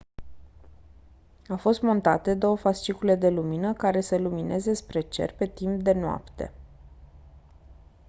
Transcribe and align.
au 1.49 1.57
fost 1.57 1.81
montate 1.81 2.33
două 2.33 2.55
fascicule 2.57 3.15
de 3.15 3.29
lumină 3.29 3.73
care 3.73 4.01
să 4.01 4.17
lumineze 4.17 4.73
spre 4.73 5.01
cer 5.01 5.31
pe 5.33 5.45
timp 5.47 5.81
de 5.81 5.93
noapte 5.93 6.53